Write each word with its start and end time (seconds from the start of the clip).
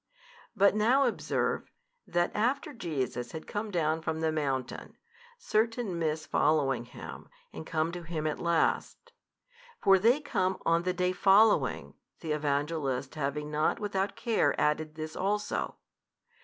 But 0.55 0.73
now 0.75 1.05
observe, 1.05 1.69
that 2.07 2.35
after 2.35 2.73
Jesus 2.73 3.33
had 3.33 3.45
come 3.45 3.69
down 3.69 4.01
from 4.01 4.19
the 4.19 4.31
mountain, 4.31 4.97
certain 5.37 5.99
miss 5.99 6.25
following 6.25 6.85
Him, 6.85 7.29
and 7.53 7.67
come 7.67 7.91
to 7.91 8.01
Him 8.01 8.25
at 8.25 8.39
last. 8.39 9.11
For 9.79 9.99
they 9.99 10.19
come 10.19 10.59
on 10.65 10.81
the 10.81 10.93
day 10.93 11.11
following, 11.11 11.93
the 12.21 12.31
Evangelist 12.31 13.13
having 13.13 13.51
not 13.51 13.79
without 13.79 14.15
care 14.15 14.59
added 14.59 14.95
this 14.95 15.15
also. 15.15 15.75